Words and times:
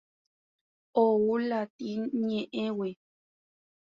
Ou 1.03 1.21
latín 1.49 2.01
ñe'ẽgui. 2.25 2.91